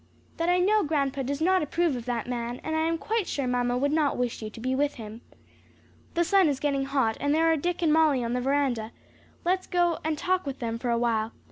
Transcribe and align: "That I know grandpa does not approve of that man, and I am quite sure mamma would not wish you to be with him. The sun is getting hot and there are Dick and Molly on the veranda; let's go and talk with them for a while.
"That 0.37 0.49
I 0.49 0.57
know 0.57 0.81
grandpa 0.81 1.21
does 1.21 1.41
not 1.41 1.61
approve 1.61 1.95
of 1.95 2.05
that 2.05 2.25
man, 2.25 2.59
and 2.63 2.75
I 2.75 2.87
am 2.87 2.97
quite 2.97 3.27
sure 3.27 3.45
mamma 3.45 3.77
would 3.77 3.91
not 3.91 4.17
wish 4.17 4.41
you 4.41 4.49
to 4.49 4.59
be 4.59 4.73
with 4.73 4.95
him. 4.95 5.21
The 6.15 6.23
sun 6.23 6.49
is 6.49 6.59
getting 6.59 6.85
hot 6.85 7.17
and 7.19 7.35
there 7.35 7.51
are 7.51 7.55
Dick 7.55 7.83
and 7.83 7.93
Molly 7.93 8.23
on 8.23 8.33
the 8.33 8.41
veranda; 8.41 8.93
let's 9.45 9.67
go 9.67 9.99
and 10.03 10.17
talk 10.17 10.47
with 10.47 10.57
them 10.57 10.79
for 10.79 10.89
a 10.89 10.97
while. 10.97 11.33